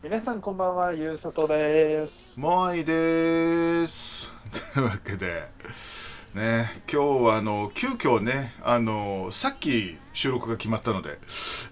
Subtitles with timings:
[0.00, 2.38] 皆さんこんばんは、ゆうさとです。
[2.38, 3.92] もいです。
[4.74, 5.50] というわけで、
[6.34, 11.18] ね、今日はあの急遽ね、あのさっき収録が決まったので、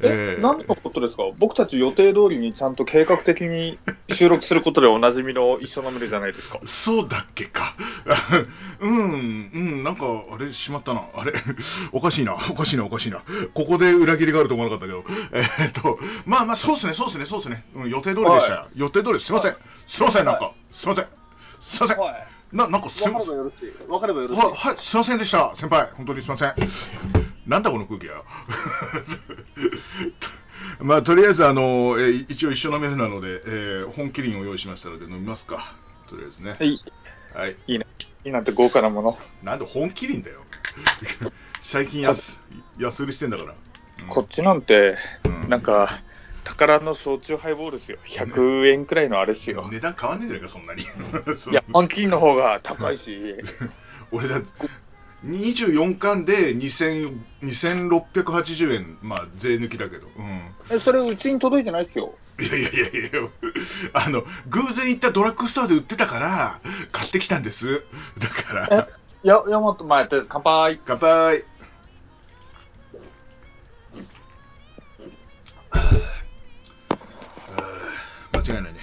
[0.00, 1.24] え、何のことですか？
[1.38, 3.78] 僕たち予定通りにちゃんと計画的に
[4.14, 6.58] 収録することでおなじみの一緒のメルじゃないですか。
[6.84, 7.76] そうだっけか。
[8.80, 11.02] うん、うん、なんか、あれ、しまったな。
[11.14, 11.32] あれ、
[11.92, 13.22] おかしいな、おかしいな、おかしいな。
[13.54, 17.64] ここで裏切りがあると思わなかったけど、えーっと、まあまあ、そうですね、そうですね、そうですね。
[17.74, 18.56] うん、予定通りでしたよ。
[18.60, 19.26] は予定通りです。
[19.26, 19.56] すいません。
[19.88, 20.52] すいません、なんか。
[20.72, 21.04] すいません。
[21.60, 21.98] すいません。
[21.98, 22.26] はい。
[22.52, 23.28] な、なんかすいません。
[23.34, 23.90] よろしい。
[23.90, 24.40] わかればよろしい。
[24.40, 25.54] は、はい、すいませんでした。
[25.56, 26.54] 先輩、本当にすいません。
[27.46, 28.22] なんだこの空気や。
[30.80, 35.74] まあ、とりあえず、あの、えー一応一緒のメールなので、えー本麒麟を用意しましたので飲みますか。
[36.08, 36.50] とりあえずね。
[36.50, 36.80] はい。
[37.34, 37.56] はい。
[37.66, 37.86] いいね。
[38.24, 39.18] いいなんて豪華なもの。
[39.42, 40.40] なんで本麒麟だよ。
[41.62, 42.20] 最近安、
[42.78, 43.50] 安売りしてんだから。
[43.52, 43.56] うん
[44.08, 46.02] こっちなんて、うんなんか、
[46.46, 47.98] 宝の焼酎ハイボールですよ。
[48.06, 49.68] 100円くらいのあれですよ。
[49.70, 50.82] 値段変わんねえじゃないか、そんなに。
[50.82, 53.34] いや、パンキーの方が高いし、
[54.12, 54.40] 俺だ
[55.24, 60.06] 24巻で2000 2680円、まあ、税抜きだけど。
[60.16, 60.54] うん。
[60.70, 62.14] え、それうちに届いてないですよ。
[62.38, 63.10] いやいやいやいや
[63.94, 66.60] あの、偶然行ったドラッグストアで売ってたから、
[66.92, 67.82] 買ってきたんです。
[68.18, 68.88] だから、
[69.24, 70.80] え、や、山本前やったやつ、乾杯。
[70.86, 71.44] 乾杯。
[78.46, 78.80] 間違いないね。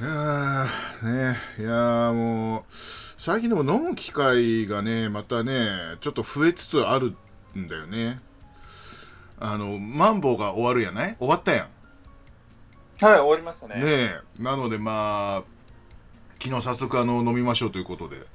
[0.00, 2.64] いやーね、いやーもう、
[3.24, 7.16] 最近でも飲む機会がね、またね、ちょっと増えつつある
[7.56, 8.20] んだよね。
[9.40, 11.16] あの、マンボウが終わるやない？
[11.18, 11.68] 終わったやん。
[13.04, 13.82] はい、終わりましたね。
[13.82, 15.44] ねえ、なのでまあ、
[16.42, 18.26] 昨日早速あの飲みましょうということで、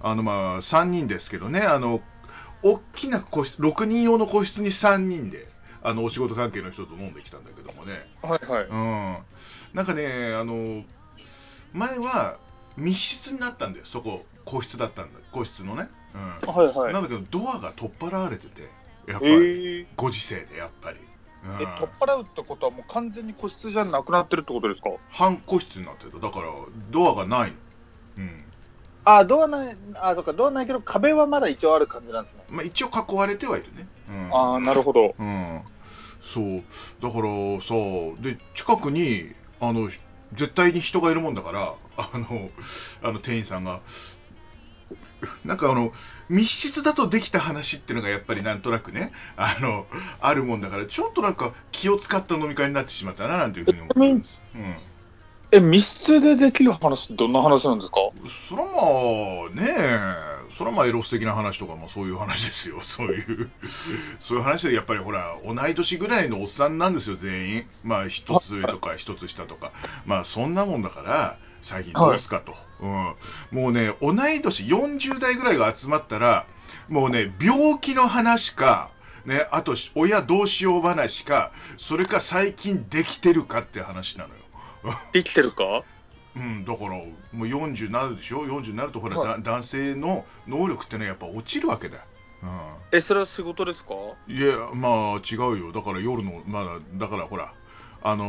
[0.00, 2.00] あのまあ、3人ですけどね、あの、
[2.62, 5.51] 大きな個室、6人用の個室に3人で、
[5.84, 8.64] あの、お仕事関係の人と飲んできたんだけどもね、はいはい。
[8.66, 9.18] うん。
[9.74, 10.84] なんかね、あの、
[11.72, 12.36] 前は
[12.76, 15.88] 密室になったんだよ、そこ、個室だったんだ、個室のね。
[16.14, 16.54] うん。
[16.54, 16.92] はいはい。
[16.92, 18.62] なんだけど、ドアが取っ払われてて、
[19.08, 20.98] やっぱえり、ー、ご時世でやっぱり。
[20.98, 24.90] うんえ、取っ払うってことはもう完全に個室じゃなくなってるってことですか？
[25.10, 26.46] 半個室になってただから
[26.92, 27.56] ドアがないの
[28.18, 28.44] うん
[29.04, 32.44] あ、ドアない、あ、そっか、ドアないけど壁はまだ一応ある感じなんですね。
[32.48, 35.16] まあ一応囲われてはいるねうんあーなるほど。
[35.18, 35.62] うん
[36.34, 36.62] そう。
[37.02, 37.74] だからさ
[38.22, 39.88] で近くにあの
[40.38, 42.50] 絶対に人がいるもんだからあの
[43.02, 43.80] あの店員さんが。
[45.44, 45.92] なんかあの
[46.28, 49.86] 密室だとできた話っていうのがやっぱりなんとなくねあの
[50.20, 54.76] あるもんだからちょっとなんか気を使った飲み会になってしまったななんていうふうに思ってます、うん
[55.52, 57.96] え、密室でできる話ってどんな話なんですか？
[58.48, 63.50] そらまあねえ、そらまあエロス的な話とかもそういう話ですよ、 そういう、
[64.20, 67.66] そういう話でやっぱりほら、同い年ぐらいのおっさんなんですよ、全員。
[67.84, 69.72] まあ一つ上とか一つ下とか、
[70.06, 72.56] まあそんなもんだから、最近どうすかと。
[72.80, 73.14] うん、
[73.52, 76.46] もうね、同い年40代ぐらいが集まったら、
[76.88, 78.90] もうね、病気の話か、
[79.26, 84.40] ね、あと親どうしよう話か、それか最近できてるかって話なのよ。
[85.12, 85.82] できてるか？
[86.34, 92.02] うん、だから、もう40になるでしょ、40になると、ほら、はだ男性の能力ってね、やっぱ落ちるわけだよ。
[92.90, 93.94] え、それは仕事ですか？
[94.28, 97.52] うん、いや、まあ、違うよ、だから夜の、まだ、だからほら、
[98.02, 98.24] あの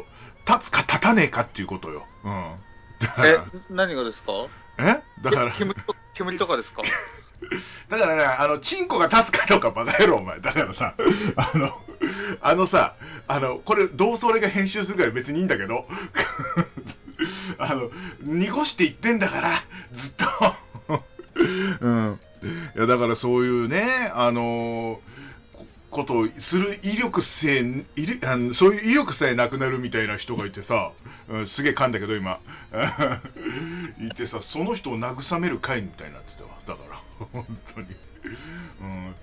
[0.00, 0.02] ー
[0.44, 2.04] 立つか立たねえかっていうことよ。
[2.24, 2.56] うん。
[3.24, 4.32] えら、 何がですか？
[4.78, 5.02] え？
[5.22, 6.82] だからえ、煙と煙とかですか？
[7.88, 10.40] だからね、あの、チンコが立つかどうかバカ野郎、お前。
[10.40, 10.94] だからさ、
[11.36, 11.80] あの、
[12.40, 12.96] あのさ、
[13.28, 15.86] あの、これ、どうせ俺が編集するから別にいいんだけど、
[17.58, 17.90] あの、
[18.22, 21.04] 濁して言ってんだから、ずっと。
[21.80, 22.20] うん。
[22.76, 25.00] いや、だからそういうね、あの
[25.90, 30.92] ことをする威力せえ、威力あのそういう威力さえなくなるみたいな人がいてさ、
[31.28, 32.40] うん、すげえ噛んだけど今、
[34.00, 36.48] いてさ、その人を慰める会みたいになってたわ。
[36.66, 37.00] だから、
[37.32, 37.86] 本当に。
[38.80, 39.14] うん。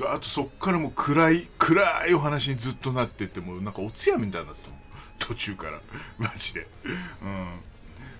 [0.00, 4.78] あとそっからもう暗い、暗いお話にずっとなってって、もうなんかおつやみたいになってたもん。
[5.18, 5.80] 途中から。
[6.18, 6.66] マジで。
[7.22, 7.60] うん。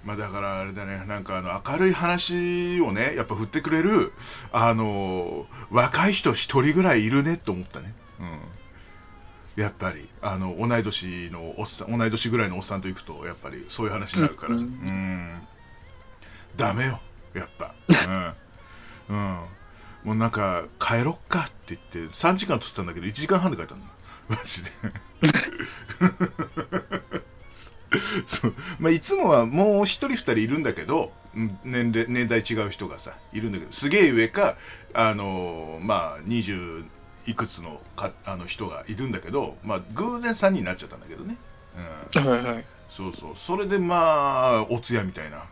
[0.05, 4.13] まあだからあれだね、なんかあの明るい話をね、やっぱ振ってくれる、
[4.53, 7.95] あの、若い人一人ぐらいいるねと思ったね。
[8.21, 9.63] うん。
[9.63, 14.55] やっぱり、あの、同い年のおっさん、同い年ぐらいのおっさんと行くと、やっぱりそういう話になるから。
[14.55, 15.43] ううんん。
[16.57, 17.01] ダメよ、
[17.35, 17.75] やっぱ。
[19.09, 19.17] うん。
[19.17, 19.45] うん。
[20.05, 23.81] もうなんか、帰ろっかって言って、3時間撮ってたんだけど、1時間半で帰ったの。
[24.29, 24.71] マジで。
[28.41, 34.57] そうまあ、いつもはもう一人二人いるんだけど、うん年齢年代違う人がさ、いるんだけど、すげえ上か、
[34.95, 36.85] あのーまあ、20
[37.27, 41.37] いくつのかあの人がいるんだけど、まあ、偶然3人になっちゃったんだけどね、
[42.15, 42.65] うん、はいはい。
[42.97, 45.45] そうそうそれでまあお通夜みたいな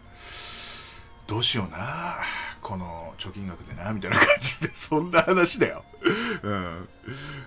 [1.27, 2.19] どうしような
[2.63, 4.27] この貯金額でなみたいな感
[4.61, 5.85] じでそんな話だよ、
[6.43, 6.89] うん、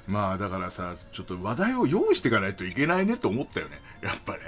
[0.08, 3.82] まあだからさちょっと話題を用意していかないといけないねと思ったよね。
[4.02, 4.40] やっぱね、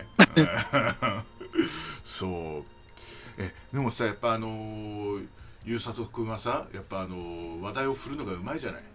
[2.19, 2.63] そう。
[3.38, 5.27] えでもさやっぱあのー
[5.65, 8.81] ゆうさと君はさやっぱあの話題を振るのがうまいじゃない。
[8.81, 8.88] ね。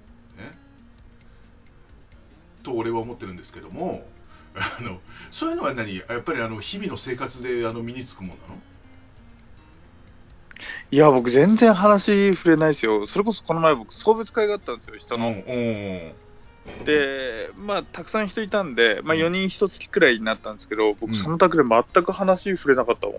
[2.62, 4.06] と俺は思ってるんですけども
[4.55, 5.00] あの
[5.32, 5.96] そういうのは何？
[5.96, 8.69] やっぱりあの日々の生活であの身につくもんなの？
[10.92, 13.06] いや、僕全然話触れないですよ。
[13.06, 15.28] それこそこの前僕送別会があったんですよ、人の。
[15.28, 16.12] うん
[16.84, 19.22] で、まあ、たくさん人いたんで、まあ、うん。
[19.22, 21.14] 4人1月くらいになったんですけど、僕うん。
[21.14, 23.16] その時で全く話触れなかったもん。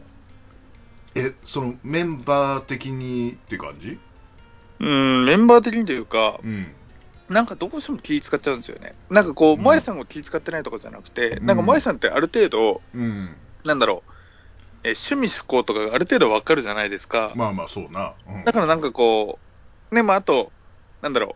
[1.16, 4.00] えそのメンバー的にって感じ？
[4.80, 6.74] うん、メンバー的にというか、うん。
[7.30, 8.96] なんかどうしても気使っちゃうんですよね。
[9.10, 9.82] なんかこう、うん。
[9.82, 11.46] さんが気使ってないとかじゃなくて、うん。
[11.46, 13.36] なんか萌えさんってある程度、うん。
[13.66, 14.12] なんだろう、
[14.84, 17.34] え趣味思考とかがある程度わかるじゃないですか。
[17.36, 18.46] まあまあそうな、うん。
[18.46, 19.40] だからなんかこ
[19.92, 20.52] う、ね、まああと、
[21.02, 21.36] なんだろ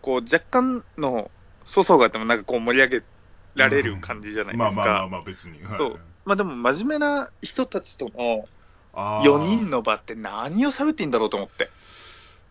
[0.00, 1.30] う、こう若干の
[1.66, 3.02] 粗相があってもなんかこう盛り上げ
[3.56, 4.64] られる感じじゃないですか。
[4.64, 5.78] まあまあまあまあ別に、はい。
[5.78, 6.00] そう。
[6.24, 8.48] まあでも真面目な人たちとの
[8.94, 9.30] あー。
[9.30, 11.70] 4人の場って何を喋っていいんだろうと思って。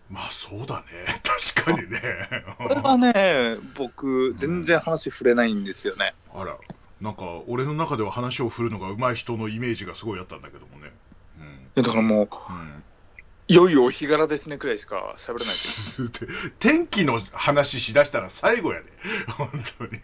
[0.10, 1.22] まあそうだね。
[1.54, 2.02] 確かにね。
[2.58, 6.14] これはね、僕、全然話触れないんですよね。
[6.34, 6.58] あら
[7.02, 10.92] なんか俺の中では話を振るのが上手い人のイメージがすごいあったんだけどもね
[11.76, 12.84] いやだからもう、うん、うん
[13.50, 15.56] いよいよお日柄ですねくらいしか喋れない
[16.60, 18.92] 天気の話しだしたら最後やで、
[19.38, 20.02] 本当に。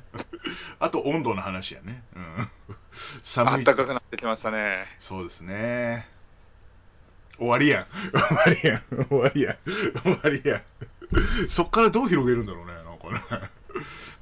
[0.80, 2.02] あと温度の話やね。
[2.16, 2.48] うん、あ
[3.24, 3.62] 寒い。
[3.62, 4.86] ったかくなってきましたね。
[5.02, 6.08] そうですね。
[7.36, 7.86] 終わりやん。
[8.12, 9.06] 終わりやん。
[9.06, 9.56] 終わりやん。
[10.02, 10.62] 終わりやん。
[11.50, 13.50] そっからどう広げるんだろうね、なんかね。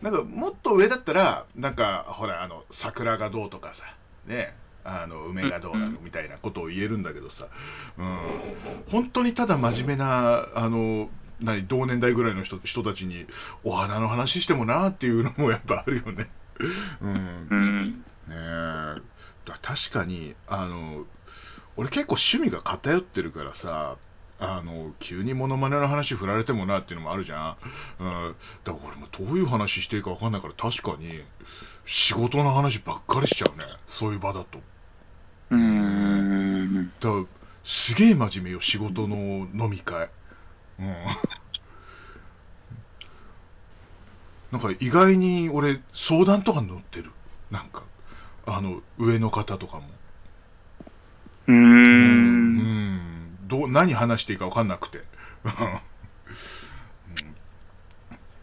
[0.02, 3.82] なんかもっと上だったら、なんかほら、あの桜がどうとかさ、
[4.26, 4.54] ね、
[4.84, 7.48] あの梅がどうなのみたいなことを言えるんだけどさ、
[7.98, 8.18] うん、
[8.90, 11.10] 本当にただ真面目な、あの
[11.40, 13.26] 何同年代ぐらいの人人たちに
[13.64, 16.30] お花の話してもなっていうのも やっぱあるよね。
[17.00, 18.04] うんうん。
[18.28, 19.02] ね
[19.62, 21.04] 確かにあの
[21.76, 23.96] 俺結構趣味が偏ってるからさ
[24.40, 27.56] あの急にモノマネの話振られてもなっていうのもあるじゃん、
[28.00, 31.22] うん、だから俺もどういう話していいか分かんないから確かに
[31.86, 33.64] 仕事の話ばっかりしちゃうね。
[33.98, 34.58] そういう場だと。
[35.50, 36.92] うーん。
[37.00, 37.10] だ
[37.88, 39.16] すげえ真面目よ仕事の
[39.54, 40.08] 飲み会。
[40.78, 40.86] うん。
[44.52, 47.10] なんか意外に俺相談とか乗ってる。
[47.50, 47.82] なんか。
[48.46, 49.82] あの上の方とかも。
[51.48, 51.52] うー。
[51.52, 52.19] うんん
[53.50, 54.98] どう何話していいか分かんなくて。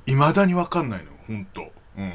[0.06, 1.62] いま、未だに分かんないの本当。
[1.98, 2.14] うん。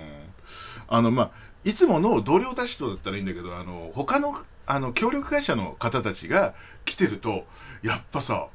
[0.88, 1.30] あのまあ
[1.64, 4.34] いつもの同僚たちとだったらいいんだけどあの他の
[4.66, 6.54] あの協力会社の方たちが
[6.84, 7.44] 来てると
[7.82, 8.48] やっぱさ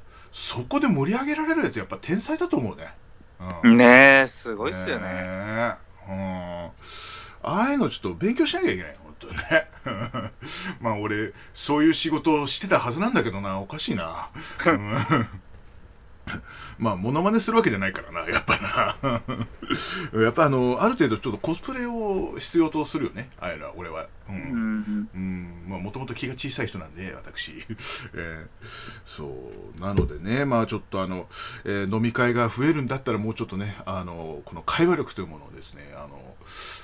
[0.54, 2.94] そこで盛り上げられるやつやっぱ天才だと思うね、
[3.64, 3.78] うん。
[3.78, 5.06] ねえ、すごいっすよね。
[5.06, 6.12] ねえ。
[6.12, 6.72] うん
[7.44, 9.68] ああいうのちょっと勉強しなきゃいけない、本当にね。
[10.82, 14.30] まあ俺、そういう仕事をしてたはずなんだけどな、おかしいな。
[16.34, 16.38] う
[16.82, 19.18] んまあ、モノマネするわけじゃないからな、 やっぱな。
[20.22, 24.04] やっぱあの、ある程度ちょっとコスプレを必要とするよね、あれら、俺は。
[24.04, 24.08] う。
[24.30, 25.10] うんん。
[25.14, 27.66] うん、まあ、もともと気が小さい人なんで、私。
[28.14, 28.68] えー
[29.18, 31.28] そう、なのでね、まあちょっとあの、
[31.66, 36.36] えー飲み会が増えるんだったら、もうちょっとね、あの、この会話力というものをですね、あの、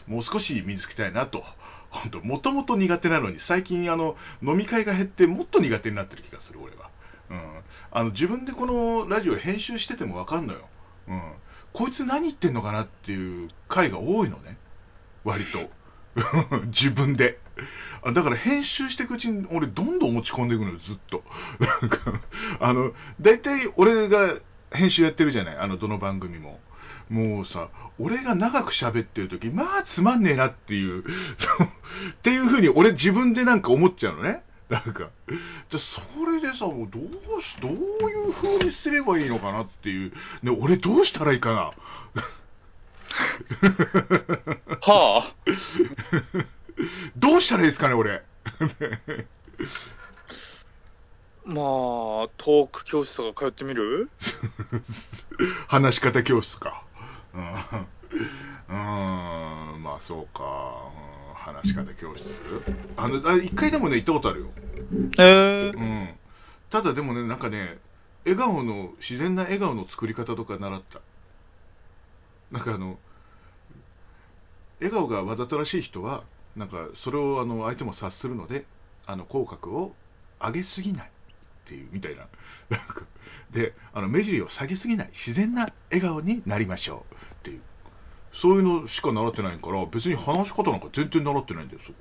[0.08, 1.44] もう少し身につけたいなと。
[1.90, 6.90] 本当もともと苦手なのに、最近あの、飲み会が減って、もっと苦手になってる気がする、俺は。
[7.30, 7.62] うん。
[7.92, 10.68] あの、自分でこのラジオ編集しててもわかんのよ。
[11.08, 11.34] うん。
[11.74, 14.58] こいつ何言ってんのかなっていう回が多いのね。
[15.24, 15.70] 割と。
[16.68, 17.40] 自分で。
[18.14, 21.24] だから編集していくうちに俺どんどん落ち込んでいくのよ、ずっと。
[21.60, 22.22] なんか、
[22.60, 24.36] あの、大体俺が
[24.72, 26.60] 編集やってるじゃない、あの、どの番組も。
[27.10, 31.04] もうさ、俺が長く喋ってる時まあつまんねえなっていう、
[31.38, 31.68] そ う
[32.12, 34.44] っていう風に俺自分でなんか思っちゃうのね。
[34.70, 35.10] なんか、
[35.70, 37.04] じゃそれでさ、もうどう
[37.42, 37.74] し、どう
[38.10, 41.74] いう風にすればいいのかなっていう、ね、俺どうしたらいいかな。
[44.82, 45.36] はあ。
[47.18, 48.24] どうしたらいいですかね、俺。
[51.46, 54.10] まあ、トーク教室とか通ってみる？
[55.68, 56.84] 話し方教室か。
[57.34, 60.44] うん、うんまあそうか。
[61.28, 62.24] うん話し方教室？
[62.98, 64.48] あの、あ一回でもね、行ったことあるよ。
[65.20, 65.80] えーう。
[65.80, 66.16] ん。
[66.72, 67.78] ただでもね、なんかね、
[68.26, 71.02] 笑顔の、自然な笑顔の作り方とか習った。
[72.54, 73.00] なんかあの
[74.80, 76.24] 笑顔がわざとらしい人は
[76.56, 78.66] なんかそれをあの相手も察するので
[79.08, 79.96] あの口角を
[80.40, 82.28] 上げすぎないっていうみたいな
[83.52, 87.16] であの目尻を下げすぎない自然な笑顔になりましょう
[88.42, 91.98] そういうのしか習ってないから別に話し方なんか全然習ってないんだよそこ。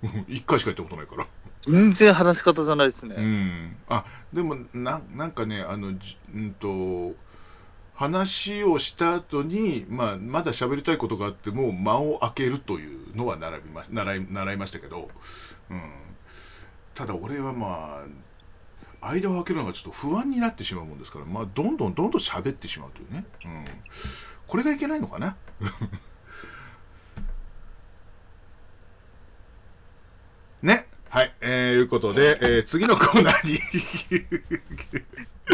[0.28, 1.26] 一回しか行ったことないから。
[1.66, 3.16] 全然話し方じゃないですうね。
[3.16, 7.16] ん、あでもななんかねあの、じうんと、
[7.98, 15.08] 話をした後に、まあ、まだ喋りたいことがあっても間を空けるというのは習いま習い習いましたけど、
[15.68, 15.82] うん、
[16.94, 18.04] ただ俺はま
[19.02, 23.64] あ間を空けるのがちょっと不安になってしまうもんですから、まあ、どんどんどんどん喋ってしまうというね、うん、
[24.48, 25.36] これがいけないのかな？
[30.62, 30.88] ね。
[31.10, 31.34] はい。
[31.40, 33.60] えー、いうことで、えー次のコーナーに。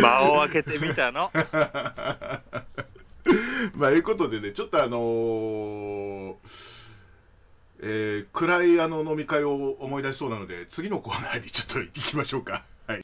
[0.01, 1.31] 間を空けてみたの。
[3.75, 6.35] まあ、いうことでね、ちょっとあのー
[7.83, 12.65] えー暗いあの飲み会を思い出しそうなので、次のコーナーにちょっと行きましょうか。
[12.87, 13.03] はい。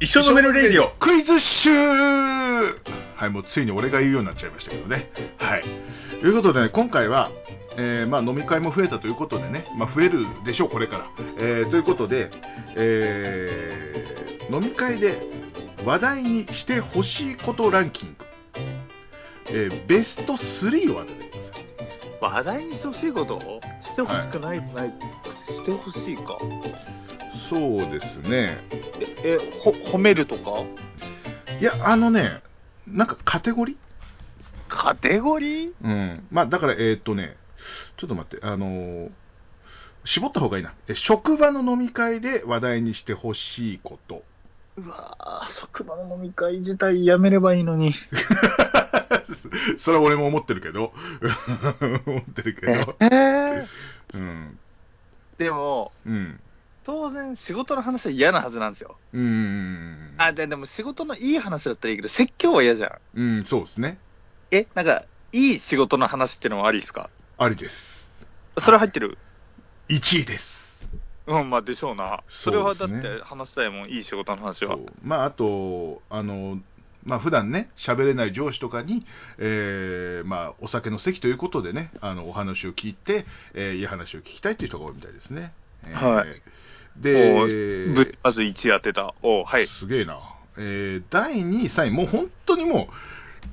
[0.00, 0.90] 一緒のメロレディオ。
[0.98, 1.70] クイズ集
[3.22, 5.08] はい、もうついに俺が言うようになっちゃいましたけどね。
[5.38, 5.62] はい。
[6.20, 7.30] ということでね、今回は、
[7.76, 11.06] えーまあ、飲み会も増えたということでね、まあ、増えるでしょう、これから。
[11.38, 12.30] えーということで、
[12.74, 15.22] えー飲み会で
[15.84, 18.24] 話題にしてほしいことランキング、
[19.46, 21.64] えーベスト3を当ててください。
[22.20, 23.38] 話題にしてほしいこと？
[23.38, 24.92] してほしくない、ない、
[25.46, 26.38] してほしいか。
[27.48, 28.58] そうですね。
[29.22, 30.64] え、えほ褒めるとか？
[31.60, 32.42] いや、あのね、
[32.86, 33.74] なんかカテゴリ？
[33.74, 33.76] ー
[34.68, 35.68] カテゴリ？
[35.68, 36.26] ーうん。
[36.30, 37.36] まあ、だから、えーっとね、
[37.96, 39.10] ちょっと待って、あのー
[40.04, 40.74] 絞った方がいいな。
[40.88, 44.24] え職場の飲み会で話題にしてほしいこと。
[44.76, 47.92] うわぁ、職場の飲み会自体やめればいいのに。
[49.84, 50.92] それは俺も思ってるけど。
[52.06, 52.96] 思ってるけど。
[52.98, 53.66] えー、
[54.14, 54.58] うん。
[55.38, 56.40] でも、うん。
[56.84, 58.96] 当然仕事の話は嫌なはずなんですよ。
[59.12, 60.14] うーん。
[60.18, 63.20] あ、ででも仕事のいい話だったらいいけど、説教は嫌じゃん。
[63.20, 63.98] うん、そうですね。
[64.50, 67.08] え、なんか、いい仕事の話ってのもありですか？
[67.38, 67.74] ありです。
[68.64, 69.16] それ入ってる
[69.88, 70.44] ？1位です。
[71.26, 72.22] うん、まあでしょうな。
[72.28, 76.58] それはだって話したいもん、いい仕事の話はまあ、あと、あの、
[77.04, 79.06] まあ普段ね、喋れない上司とかに、
[79.38, 83.24] えーまあ、お酒の席ということでね、あのお話を聞いて、
[83.54, 85.52] えーいい話を聞きたいという人が多いみたいですね。
[85.84, 86.42] えーはい
[86.96, 89.14] で、まず1位当てた。
[89.22, 89.66] おはい。
[89.68, 90.18] すげえな。
[90.58, 92.88] えー第2位、3位、もう本当にも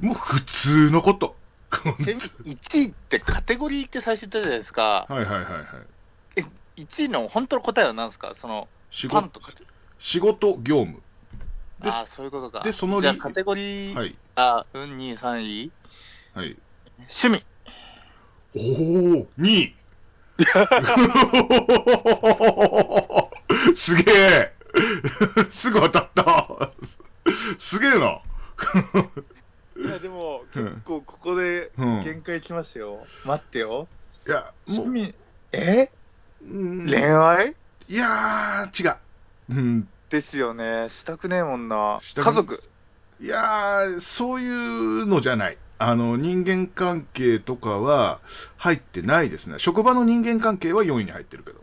[0.01, 1.35] う、もう普通のこと。
[1.71, 2.13] ちなみ
[2.45, 5.05] に1位ってカテゴリーって最初言ったじゃないですか。
[5.07, 5.65] はいはいはいはい。
[6.37, 6.41] え、
[6.77, 8.33] 1位の本当の答えは何ですか？
[8.35, 9.51] その、仕事パンとか。
[9.99, 11.01] 仕事業務。
[11.81, 12.61] でああ、そういうことか。
[12.63, 14.15] でその理じゃあカテゴリー、はい。
[14.35, 15.71] あ、うん、2位、3位
[16.33, 16.57] はい。
[17.23, 17.45] 趣味。
[18.55, 18.59] お
[19.21, 19.75] お、2位。
[23.75, 24.53] すげえ。
[25.61, 26.71] すぐ当たった。
[27.59, 28.21] すげえな。
[29.77, 33.05] いや、でも、うん結構ここでうん限界きましたよ。
[33.25, 33.87] 待ってよ。
[34.27, 34.93] いや、もう、
[35.51, 35.89] え？
[36.41, 37.55] うん恋愛？
[37.89, 38.95] いやー、違う。
[39.49, 40.89] うん、ですよね。
[40.99, 41.99] したくねえもんな。
[42.15, 42.63] 家族？
[43.19, 45.57] いやー、そういうのじゃない。
[45.79, 48.19] あの、人間関係とかは
[48.57, 49.55] 入ってないですね。
[49.59, 51.59] 職場の人間関係は4位に入ってるけど。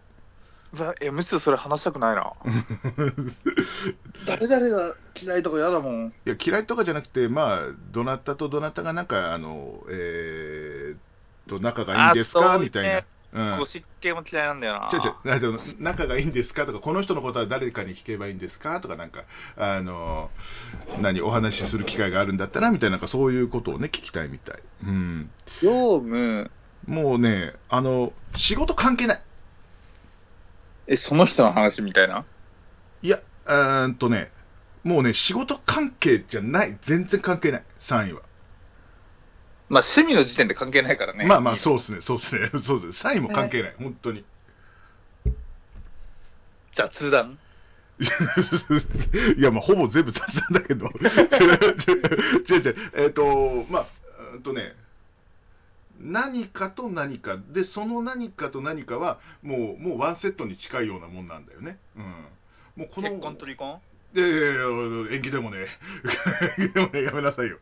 [1.01, 2.33] え、むしろそれ話したくないな。
[4.27, 6.07] 誰々が嫌いとか嫌だもん。
[6.27, 7.61] いや嫌いとかじゃなくて、まあ、
[7.93, 12.59] どなたとどなたがなんか、あの、えー、と仲がいいんですか？
[12.59, 13.05] みたいな。
[13.37, 14.89] うんゴシッ系も嫌いなんだよな。
[14.91, 15.47] ちょちょなんで
[15.79, 19.25] 仲がいいんですかとか、この人のことは誰かに聞けばいいんですかとか、なんか、
[19.57, 20.31] あの、
[21.03, 24.59] 何、お話しする機会があるんだったらみたいな、なんそういうことをね、聞きたいみたい。
[24.85, 25.31] うん。
[25.61, 26.51] 業務、
[26.87, 29.21] もうね、あの、仕事関係ない。
[30.87, 32.25] え、その人の話みたいな
[33.03, 34.31] いや、うーんとね、
[34.83, 36.79] もうね、仕事関係じゃない。
[36.87, 37.63] 全然関係ない。
[37.89, 38.23] 3位は。
[39.69, 41.25] まあ、趣味の時点で関係ないからね。
[41.25, 43.05] まあまあ、そうですね、そうですね、 そうです。
[43.05, 43.75] 3位も関係ない。
[43.79, 44.25] 本当に。
[46.75, 47.39] 雑談？
[47.99, 50.87] いや、まあ、ほぼ全部雑談だけど。
[52.49, 52.77] 違う違う。
[52.95, 53.87] えっ、と、まあ、
[54.35, 54.77] うんとね、
[56.01, 57.39] 何かと何か。
[57.39, 61.79] で、その何かと何かは、もう、もうワンセットに近いようなもんなんだよね。
[61.97, 62.03] うん。
[62.77, 63.81] もうこの結婚と離婚？
[64.15, 64.63] いやいやいや、
[65.13, 65.67] 延期でもね、
[66.73, 67.59] でもね、やめなさいよ。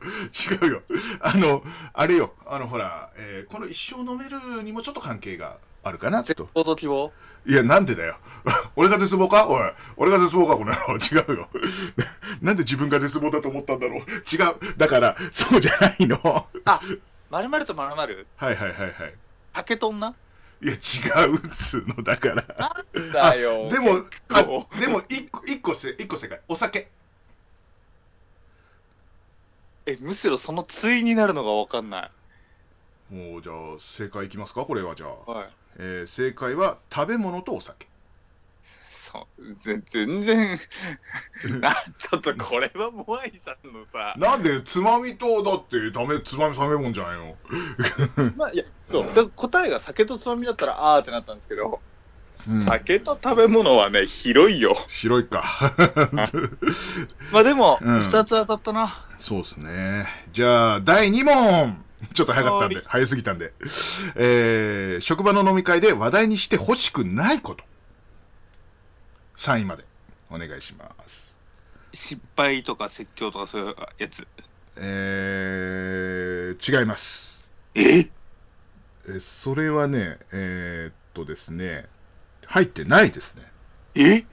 [0.63, 0.83] 違うよ。
[1.21, 6.49] あの、あれよ、あの、ほら、えーこの一生飲めるにもちょっと関係があるかな絶と。
[6.55, 7.13] 望と希望
[7.47, 8.19] いや、なんでだよ。
[8.77, 9.49] 俺が絶望か？
[9.49, 9.73] おい。
[9.97, 10.57] 俺が絶望か？
[10.57, 10.97] この野郎。
[10.97, 11.49] 違うよ。
[12.41, 14.01] なんで自分が絶望だと思ったんだろう？
[14.01, 14.39] 違
[14.71, 14.77] う。
[14.77, 15.17] だから、
[15.51, 16.17] そうじゃないの。
[16.23, 16.81] はあ、
[17.31, 18.27] まるまるとまるまる？
[18.41, 18.93] いはいはいはい。
[19.55, 20.15] 竹とんな？
[20.63, 20.77] いや、違
[21.29, 22.45] うっつうの、だから。
[22.95, 23.69] なんだよ。
[23.69, 24.43] あでも、あ
[24.79, 26.41] でも、一個、一個せ、一個正解。
[26.49, 26.89] お酒。
[29.87, 32.07] え、むしろその対になるのがわかんな
[33.11, 33.15] い。
[33.15, 33.57] もう、じゃあ、
[33.99, 34.65] 正解いきますか？
[34.65, 35.31] これは、じゃあ。
[35.31, 35.51] はい。
[35.77, 37.87] えー正解は、食べ物とお酒。
[39.65, 40.59] 全然、
[41.61, 47.37] な、ちょっとこれはモアイさんのさ、なんで、つまみと、だって、ダメ、つまみ食べ物じゃないの？
[48.37, 51.81] まあ、いや、そう、だ答えが酒とつまみだったら、あーってなったんですけど、
[52.49, 54.77] うん酒と食べ物はね、広いよ。
[55.01, 55.73] 広いか。
[57.33, 59.07] まあでも、うん二つ当たったな。
[59.21, 60.07] そうですね。
[60.33, 63.55] じゃあ、第2問ちょっと早かったんで、はい早すぎたんで。
[64.17, 67.65] えー、職場の飲み会で話題にしてほしくないこと。
[69.39, 69.85] 3位まで
[70.31, 70.95] お願いしま
[71.93, 71.99] す。
[72.09, 74.27] 失敗とか説教とかそういうやつ？
[74.77, 77.03] えー、違います。
[77.75, 77.99] え？
[78.01, 78.11] え
[79.43, 81.87] それはね、えー、っとですね、
[82.47, 83.53] 入ってないですね。
[83.95, 84.25] え？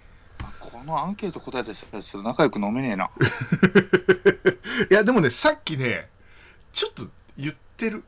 [0.60, 3.12] このアンケート答えた人たちと仲良く飲めねえな。
[4.90, 6.10] いや、でもね、さっきね、
[6.74, 8.04] ちょっと言ってる。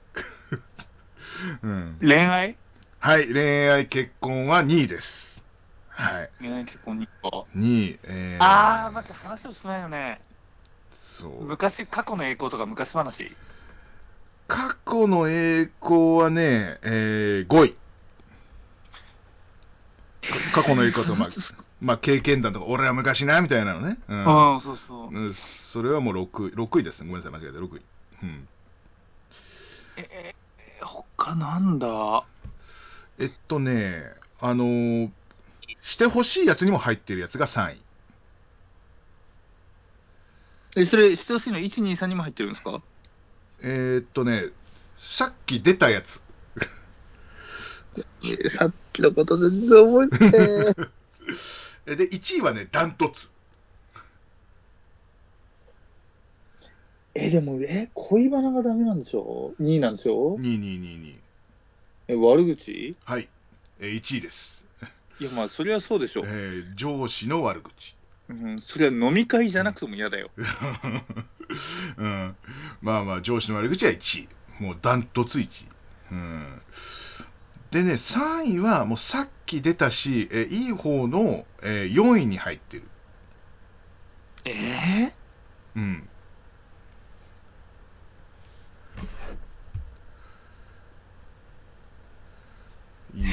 [1.61, 2.57] うん、恋愛？
[2.99, 5.32] はい、恋愛結婚は2位です。
[5.95, 6.29] はい。
[6.39, 7.45] 恋愛結婚にか。
[7.55, 10.21] 2位、えー、あー、待って、話をしないよね。
[11.19, 11.43] そう。
[11.45, 13.35] 昔、過去の栄光とか昔話。
[14.47, 17.75] 過去の栄光はね、えー、5位。
[20.53, 21.29] 過去の栄光とか、まあ、
[21.79, 23.97] まあ、経験談とか、俺は昔な、みたいなのね。
[24.07, 24.27] うん。
[24.27, 25.07] ああ、そうそう。
[25.13, 25.33] うん
[25.73, 27.07] それはもう6位、6位ですね。
[27.09, 27.81] ごめんなさい、間違えた、6位。
[28.23, 28.47] うん。
[29.97, 32.23] えー、他なんだ？
[33.19, 34.03] えっとね、
[34.39, 35.09] あのー
[35.83, 37.81] してほしいやつにも入ってるやつが3位。
[40.75, 42.81] え、それ、してほしいの1、2、3にも入ってるんですか？
[43.61, 44.45] えーっとね、
[45.17, 46.05] さっき出たやつ。
[48.57, 50.31] さっきのこと全然覚え
[51.85, 53.29] て で、1位はね、ダントツ。
[57.15, 61.15] え、でも、え、恋バナがダメなんでしょ ?2 位なんでしょ？2222。
[62.07, 62.95] え、悪口？
[63.05, 63.29] はい。
[63.79, 64.62] えー1位です。
[65.19, 66.23] いや、まあ、それはそうでしょ。
[66.25, 67.71] えー上司の悪口。
[68.29, 70.31] うん、それは飲み会じゃなくても嫌だよ。
[71.97, 72.35] うん、
[72.81, 74.29] まあまあ、上司の悪口は1位。
[74.59, 75.67] もうダントツ1位。
[76.11, 76.61] うん、
[77.71, 82.83] でね、3位はもうさっき出たし、えいい方の、えー4位に入ってる。
[84.45, 85.13] え
[85.75, 86.09] うん。
[93.15, 93.23] いい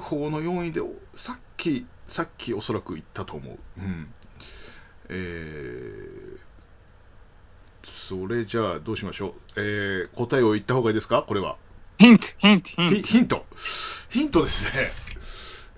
[0.00, 0.86] 方の4位で、お
[1.16, 3.58] さっき、さっきおそらく言ったと思う。
[3.78, 4.14] うん。
[5.08, 6.40] えー
[8.08, 9.32] それじゃあどうしましょう。
[9.56, 11.22] えー答えを言った方がいいですか？
[11.26, 11.56] これは。
[11.98, 12.82] ヒント、ヒント、ヒ
[13.20, 13.46] ント。
[14.10, 14.44] ヒヒント。
[14.44, 14.92] ですね。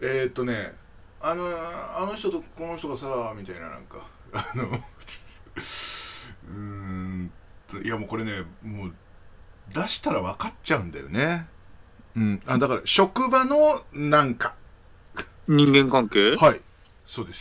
[0.00, 0.72] えーっとね、
[1.20, 1.46] あの、
[1.98, 4.64] あの人とこの人がさ、みたいななんか、あの、
[6.48, 7.30] うーん
[7.70, 8.94] と、いやもうこれね、もう、
[9.74, 11.46] 出したら分かっちゃうんだよね。
[12.16, 12.42] うん。
[12.46, 14.54] あ、だから、職場のなんか。
[15.48, 16.36] 人間関係？
[16.36, 16.60] はい。
[17.06, 17.38] そうです。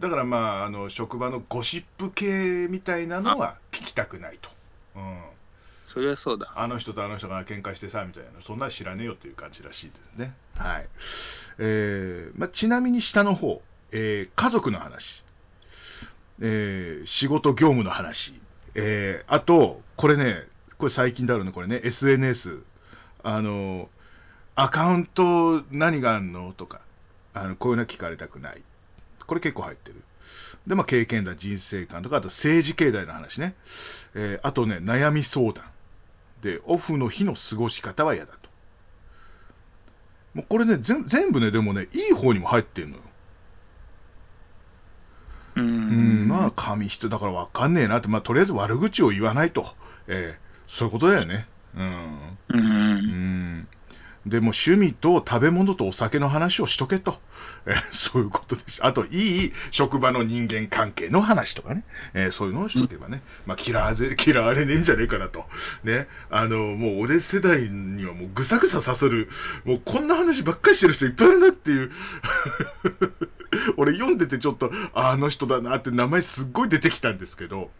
[0.00, 4.48] だからまあ、あの、職場のゴシップ系みたいなのは聞きたくないと。
[4.96, 5.20] うん。
[5.86, 6.52] そりゃそうだ。
[6.56, 10.34] あの人とあの人が喧嘩してさみたいな、そんなの知らねえよという感じらしいですね。
[10.56, 10.88] はい。
[11.58, 15.22] えーまあ、ちなみに下の方、えー家族の話、
[16.40, 18.34] えー仕事業務の話、
[18.74, 20.42] えーあと、これね、
[20.78, 22.58] これ最近だろうね、これね、SNS、
[23.24, 23.88] あの、
[24.54, 26.80] アカウント何があんのとか、
[27.32, 28.62] あのこういうのは聞かれたくない。
[29.26, 30.02] これ結構入ってる。
[30.66, 33.54] で、まあ、経験談、人生観とか、あと政治経済の話ね。
[34.14, 35.64] えーあとね、悩み相談。
[36.42, 38.50] で、オフの日の過ごし方は嫌だと。
[40.34, 43.02] もうこれね、全全部ね、でもね、いい方にも入ってんのよ。
[45.56, 49.66] ううん、まあ、紙一重だから分かんねえなって、まあ、とりあえず悪口を言わないと。
[50.08, 50.44] えー
[50.78, 51.46] そういうことだよね。
[51.76, 52.38] うん。
[52.48, 52.56] う。
[52.56, 53.68] ん。
[54.26, 57.20] でも趣味と食べ物とお酒の話をしとけと。
[57.66, 57.74] え
[58.12, 58.78] そういうことです。
[58.82, 61.84] あと、いい職場の人間関係の話とかね。
[62.14, 63.22] えーそういうのをしとけばね。
[63.46, 65.44] まあ、嫌われ、 嫌われねえんじゃねえかなと。
[65.82, 66.08] ね。
[66.30, 69.28] あの、もう俺世代にはもうぐさぐさ刺さる、
[69.64, 71.90] もうこんな話ばっかりしてる人いっぱいいるなっていう。
[73.76, 77.70] 俺読んでてちょっと、あの人だなって名前すっごい出てきたんですけど、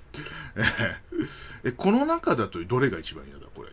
[1.65, 3.71] えーこの中だとどれが一番嫌だ、これ？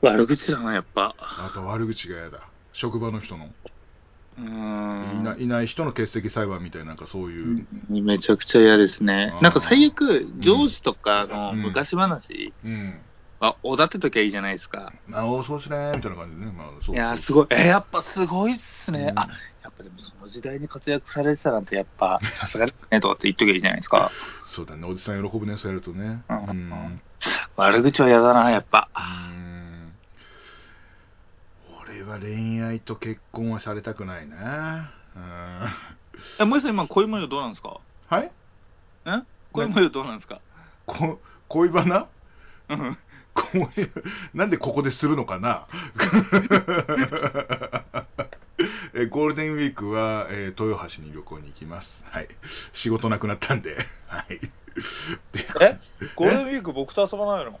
[0.00, 1.14] 悪口だな、やっぱ。
[1.18, 2.48] あと悪口が嫌だ。
[2.72, 3.46] 職場の人の。
[3.46, 5.20] うーん。
[5.20, 7.66] いないない人の欠席裁判みたいな、なんかそういう。
[8.02, 9.38] めちゃくちゃ嫌ですねあ。
[9.40, 13.02] ーなんか最悪、上司とかのうん昔話うん。
[13.40, 14.92] はおだてときゃいいじゃないですか。
[15.12, 16.52] あおそうですね、みたいな感じでね。
[16.52, 17.46] まあ、そういやー、すごい。
[17.50, 19.08] えーやっぱすごいっすね。
[19.10, 19.28] うんあ、
[19.68, 24.10] やっぱでもその時代に活躍されてたなんて、やっぱ、 さすがですね、とかって言っときゃいいじゃないですか。
[24.54, 26.22] そうだね、おじさん喜ぶね、そうやるとね。
[26.28, 27.00] ううんん。
[27.56, 28.88] 悪口は嫌だな、やっぱ。
[28.96, 29.00] う
[29.32, 29.92] ん
[31.82, 34.90] 俺は恋愛と結婚はされたくないな。
[35.16, 35.68] うん。
[36.38, 37.80] え、森さん今、恋模様どうなんですか？
[38.08, 38.30] はい？
[39.10, 40.40] ん恋模様どうなんですか？
[40.86, 42.06] こ恋バナ？
[42.70, 42.98] うん。
[44.34, 45.66] なんでここでするのかな？
[48.94, 51.88] えゴールデンウィークは、えー豊橋に旅行に行きます。
[52.10, 52.28] はい。
[52.74, 53.76] 仕事なくなったんで。
[54.06, 54.40] はい。
[55.32, 55.78] でえ？
[56.16, 57.58] ゴールデンウィーク僕と遊ばないの？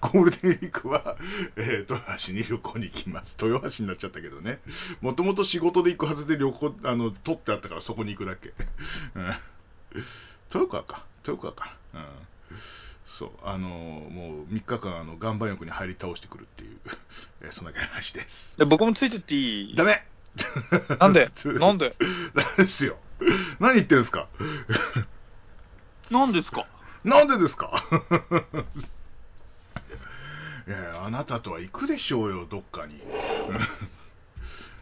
[0.00, 1.16] ゴールデンウィークは、
[1.56, 3.34] えー豊橋に旅行に行きます。
[3.42, 4.60] 豊橋になっちゃったけどね。
[5.00, 8.52] もともと仕事で行くはずで旅行、あの、取ってあったからそこに行くだけ。
[9.14, 9.34] うん
[10.54, 11.04] 豊川か。
[11.26, 12.00] 豊川かな。
[12.00, 12.08] うん。
[13.18, 13.30] そう。
[13.42, 16.78] あのもう3日間、あの、岩盤浴に入り倒してくるっていう、
[17.42, 18.58] えーそんな話です。
[18.58, 19.76] で僕もついてっていい？
[19.76, 20.04] ダメ
[21.00, 21.30] なんで？
[21.58, 21.96] なんで？
[22.34, 22.96] ダメですよ。
[23.60, 24.28] 何言ってるんですか？
[26.10, 26.66] なんですか？
[27.04, 27.84] なんでですか？
[30.66, 33.00] いやあなたとは行くでしょうよ、どっかに。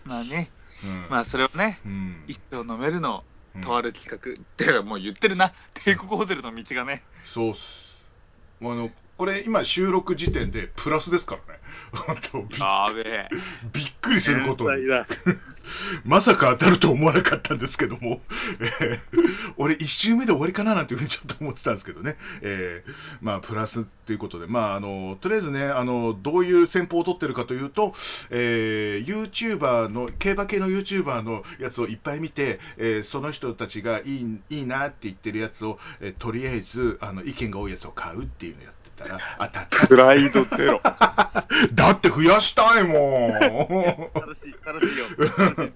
[0.04, 0.50] まあね、
[0.84, 1.06] うん。
[1.10, 2.24] まあそれをね、うん。
[2.26, 3.62] 一生飲めるのうん。
[3.62, 5.52] とある企画、ってかもう言ってるな、
[5.84, 7.60] 帝国ホテルの道がね、そうっす。
[8.60, 11.60] あの、これ今収録時点でプラスですからね。
[11.92, 13.28] 本当びやべえ。
[13.72, 14.86] びっくりすることに。
[16.04, 18.20] まさか当たると思わなかったんですけども、
[18.60, 19.26] えー
[19.58, 27.94] 俺一周目で終わりかななんていうふうにちょっと思ってたんですけどね、えーまあプラスっていうことで、まああの、とりあえずね、あの、どういう戦法を取ってるかというと、
[28.30, 39.86] えー、YouTuber の、競馬系の YouTuber のやつをいっぱい見て、えーその人たちがいい、いいなって言ってるやつを、えーとりあえず、あの、意見が多いやつを買うっていうのをやってたら、当たった。
[39.86, 40.80] プライドゼロ。
[41.72, 43.32] だって増やしたいもん。
[43.32, 45.06] 楽しい、楽しいよ。
[45.38, 45.72] 楽し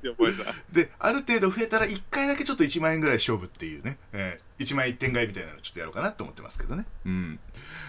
[0.72, 6.85] いである程度増えたら、1回だけちょっと1万円ぐらい勝負っていうね、えー1万円1点買いみたいなのちょっとやろうかなと思ってますけどね。
[7.06, 7.40] うん。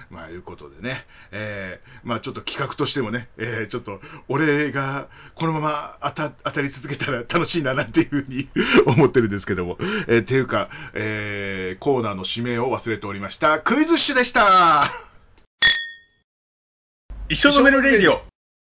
[0.10, 8.48] まあ、いうことでね、えーまあちょっと企画としてもね、えーちょっと、俺がこのまま当た当たり続けたら楽しいななんていうふうに
[8.88, 13.60] 思ってるんですけども、えーっていうか、えーコーナーの指名を忘れておりました。
[13.60, 14.94] クイズッシュでした
[17.32, 18.20] 一生飲めるレディオ。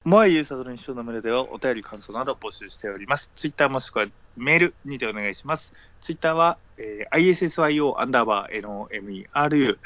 [0.03, 3.31] モアイユーサドの一生飲めるではお便り感想など募集しております。
[3.37, 5.71] ツイッターもしくはメールにてお願いします。
[6.01, 9.77] ツイッターは、えー ISSYO アンダーバー NOMERU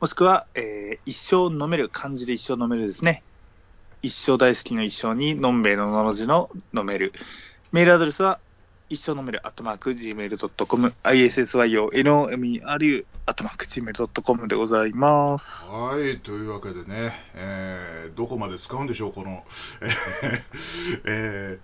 [0.00, 3.24] もしくは、えー一生飲める漢字で一生飲めるですね。
[4.00, 7.12] 一生大好きの一生にのんべえののの字の飲める。
[7.72, 8.38] メールアドレスは
[8.90, 15.44] 一生飲めるアットマーク Gmail.com ISSYO NOMERU アットマーク Gmail.com でございます。
[15.70, 19.44] はい、というわけでね、えーどこまで使うんでしょう、この、
[19.80, 21.58] えーえ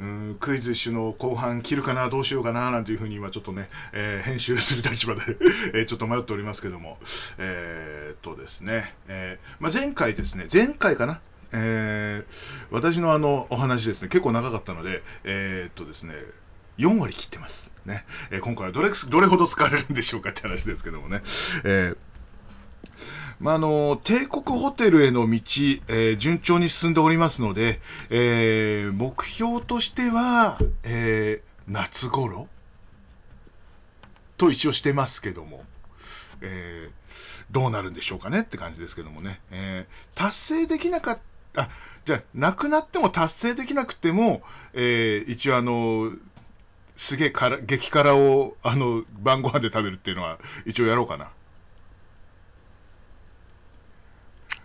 [0.00, 5.22] ーうん、クイズ一種の後半切るかな、どうしようかな、なんていうふうに今ちょっとね、えー編集する立場で、
[5.74, 6.98] えーちょっと迷っておりますけども、
[7.38, 11.20] えーっとですね、えーまあ、前回ですね、前回かな、
[11.52, 16.14] えー私のあのお話ですね、結構長かったので、えーっとですね、
[16.78, 17.70] 4割切ってます。
[17.86, 18.04] ね。
[18.30, 21.22] えー今回はどれどれほど使われるんでしょうかって話ですけどもね。
[21.64, 21.96] えー
[23.40, 25.40] まあ、の帝国ホテルへの道、
[25.88, 32.48] えー順調に進んでおりますので、えー目標としては、えー夏頃
[34.38, 35.64] と一応してますけども、
[36.42, 36.90] え
[37.50, 41.18] どうなるんでしょうかねって感じですけどもね、え達成できなかっ、
[41.56, 41.68] あ
[42.06, 46.12] じゃあ、なくなっても達成できなくても、えー一応あの、
[47.08, 51.30] すげえから激辛をあの晩ご飯で食べるっていうのは一応やろうかな。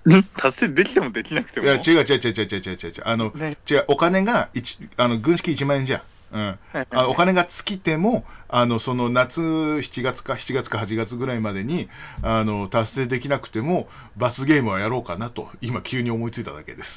[0.09, 0.23] ん？
[0.37, 1.65] 達成できてもできなくても？
[1.65, 2.93] いや、違う違う違う違う違う違う違う。
[3.05, 6.01] あの、ね違う、お金が、一あの、軍資金1万円じゃん。
[6.31, 6.59] うん。
[6.91, 11.89] あお金が尽きても、あの、その夏、7月か7月か8月ぐらいまでに、
[12.21, 16.89] あの、達成できなくても、罰ゲームはやろうかなと、今急に思いついただけです。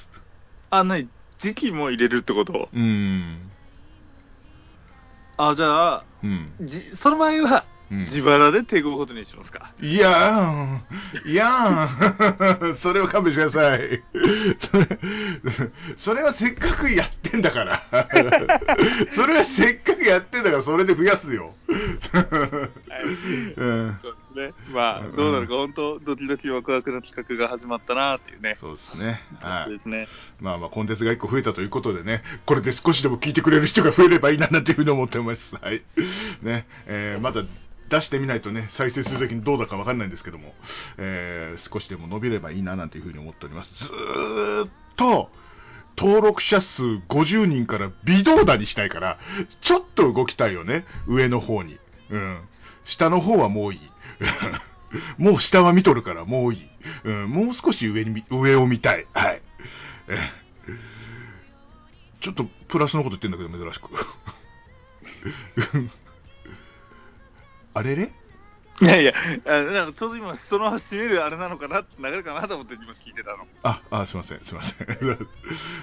[0.70, 2.68] あ、なに、時期も入れるってこと？
[2.72, 3.50] うーん。
[5.36, 6.54] あ、じゃあ、うん。
[6.66, 9.72] じその場合は、うん自腹で帝国ホテルにしますか？
[9.80, 10.44] いやー
[11.26, 14.02] ん、いやーん、 それは勘弁してください。
[14.70, 14.88] それ、
[15.96, 17.82] それはせっかくやってんだから。
[19.16, 21.54] それはせっかくやってんだから、それで増やすよ。
[23.56, 23.98] うん。
[24.34, 24.52] ね。
[24.72, 28.56] まあ、どうなるか、本当、ドキドキワクワクの企画が始まったなっていうね。
[28.60, 29.22] そうですね。
[29.40, 29.70] はい。
[29.70, 30.08] ですね。
[30.40, 35.40] まあまあ、コンテンツが1個増えたということでね、これで少しでも聞いてくれる人が増えればいいななんていうふうに思ってます。
[35.56, 35.82] はい。
[36.42, 37.42] ね、えーまだ
[37.90, 40.54] 出してみないとね、再生するときにどうだかわかんないんですけども、
[40.98, 43.74] えー少しでも伸びればいいななんていうふうに思っております。
[43.78, 45.30] ずーっと、
[45.96, 49.18] 登録者数50人から微動だにしたいから、
[49.62, 51.78] ちょっと動きたいよね、上の方に。
[52.10, 52.40] うん。
[52.84, 53.80] 下の方はもういい。
[55.18, 56.68] もう下は見とるからもういい。
[57.04, 59.06] うん、もう少し上に、上を見たい。
[59.12, 59.42] はい。
[60.08, 60.30] え
[62.20, 63.88] ちょっとプラスのこと言ってんだけど、珍しく。
[67.74, 68.12] あれれ？
[68.80, 69.12] いやいや、
[69.46, 73.46] あ なんかちょうど今、その締めるあれなのかな、流れかなと思って今聞いてたの。
[73.62, 74.86] あ、あ、すいません、すいません。
[74.98, 75.06] すい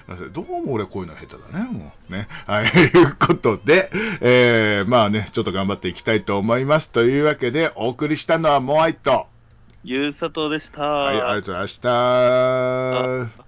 [0.08, 2.12] ませんどうも俺こういうの下手だね、もう。
[2.14, 2.28] ね。
[2.48, 3.90] はい、いうことで、
[4.22, 6.90] えー、まあね、ちょっと頑張っていきたいと思います。
[6.90, 9.28] というわけで、お送りしたのはモアイと。
[9.84, 10.84] ゆうさとでした。
[10.84, 11.82] はい、ありがとうございまし
[13.38, 13.45] た。